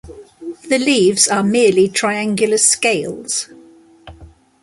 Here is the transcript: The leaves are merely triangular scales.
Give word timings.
The 0.67 0.79
leaves 0.79 1.27
are 1.27 1.43
merely 1.43 1.87
triangular 1.87 2.57
scales. 2.57 3.49